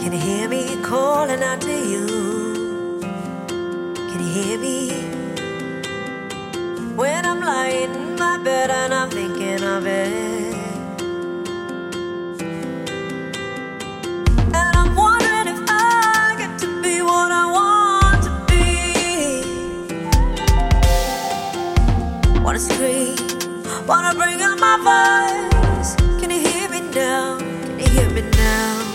Can 0.00 0.12
you 0.14 0.18
hear 0.18 0.48
me 0.48 0.80
calling 0.82 1.42
out 1.42 1.60
to 1.60 1.70
you? 1.70 2.06
Can 4.08 4.18
you 4.18 4.32
hear 4.32 4.58
me? 4.58 4.90
When 6.96 7.26
I'm 7.26 7.40
lying 7.40 7.94
in 7.94 8.16
my 8.16 8.38
bed 8.38 8.70
and 8.70 8.94
I'm 8.94 9.10
thinking 9.10 9.62
of 9.62 9.86
it. 9.86 10.54
And 14.56 14.56
I'm 14.56 14.96
wondering 14.96 15.48
if 15.54 15.60
I 15.68 16.34
get 16.38 16.58
to 16.60 16.82
be 16.82 17.02
what 17.02 17.30
I 17.30 17.44
want 17.58 18.22
to 18.24 18.30
be. 18.48 18.64
Wanna 22.40 22.58
scream, 22.58 23.16
wanna 23.86 24.14
bring 24.14 24.40
out 24.40 24.58
my 24.58 24.76
voice. 24.88 25.94
Can 26.18 26.30
you 26.30 26.40
hear 26.40 26.70
me 26.70 26.80
now? 26.80 27.38
Can 27.38 27.78
you 27.80 27.88
hear 27.88 28.10
me 28.10 28.22
now? 28.30 28.89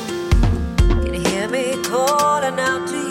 Calling 2.45 2.59
out 2.59 2.87
to 2.87 2.97
you? 2.97 3.04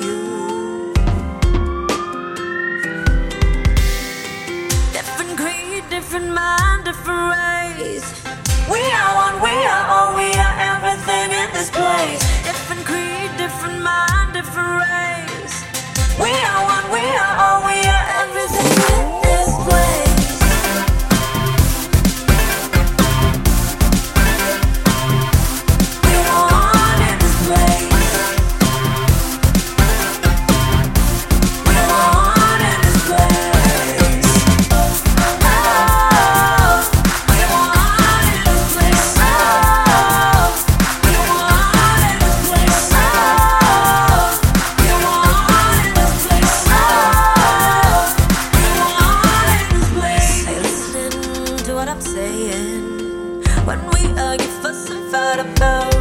end 52.50 53.46
when 53.66 53.80
we 53.92 54.18
argue, 54.20 54.46
fuss, 54.62 54.90
and 54.90 55.10
fight 55.10 55.40
about 55.40 55.94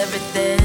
everything. 0.00 0.61